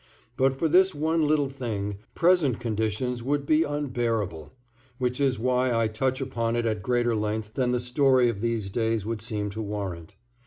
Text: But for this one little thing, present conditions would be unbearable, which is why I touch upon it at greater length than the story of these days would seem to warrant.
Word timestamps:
But 0.35 0.57
for 0.57 0.67
this 0.67 0.95
one 0.95 1.27
little 1.27 1.47
thing, 1.47 1.99
present 2.15 2.59
conditions 2.59 3.21
would 3.21 3.45
be 3.45 3.61
unbearable, 3.61 4.51
which 4.97 5.21
is 5.21 5.37
why 5.37 5.71
I 5.79 5.85
touch 5.87 6.19
upon 6.19 6.55
it 6.55 6.65
at 6.65 6.81
greater 6.81 7.13
length 7.15 7.53
than 7.53 7.69
the 7.71 7.79
story 7.79 8.27
of 8.27 8.41
these 8.41 8.71
days 8.71 9.05
would 9.05 9.21
seem 9.21 9.51
to 9.51 9.61
warrant. 9.61 10.15